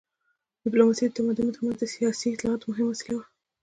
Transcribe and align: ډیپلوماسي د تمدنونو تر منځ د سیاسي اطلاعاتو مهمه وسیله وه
ډیپلوماسي 0.63 1.03
د 1.07 1.11
تمدنونو 1.17 1.53
تر 1.55 1.61
منځ 1.65 1.77
د 1.79 1.83
سیاسي 1.95 2.27
اطلاعاتو 2.29 2.69
مهمه 2.69 2.87
وسیله 2.91 3.15
وه 3.17 3.25